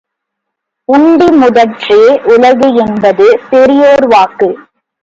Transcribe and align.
உண்டி 0.89 1.27
முதற்றே 1.33 2.01
உலகு 2.27 2.69
என்பது 2.77 3.27
பெரியோர் 3.49 4.07
வாக்கு. 4.07 4.51